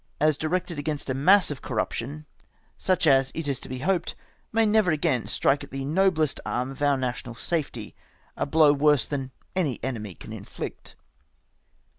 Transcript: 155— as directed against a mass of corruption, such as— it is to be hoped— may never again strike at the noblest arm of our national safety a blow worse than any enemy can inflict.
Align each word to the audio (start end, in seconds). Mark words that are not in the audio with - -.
155— 0.17 0.27
as 0.29 0.37
directed 0.39 0.79
against 0.79 1.09
a 1.11 1.13
mass 1.13 1.51
of 1.51 1.61
corruption, 1.61 2.25
such 2.75 3.05
as— 3.05 3.31
it 3.35 3.47
is 3.47 3.59
to 3.59 3.69
be 3.69 3.77
hoped— 3.85 4.15
may 4.51 4.65
never 4.65 4.89
again 4.89 5.27
strike 5.27 5.63
at 5.63 5.69
the 5.69 5.85
noblest 5.85 6.39
arm 6.43 6.71
of 6.71 6.81
our 6.81 6.97
national 6.97 7.35
safety 7.35 7.95
a 8.35 8.47
blow 8.47 8.73
worse 8.73 9.05
than 9.05 9.31
any 9.55 9.79
enemy 9.83 10.15
can 10.15 10.33
inflict. 10.33 10.95